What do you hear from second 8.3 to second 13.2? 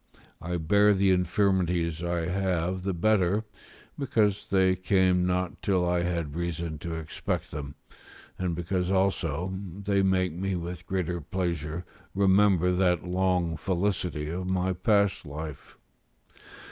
and because also they make me with greater pleasure remember that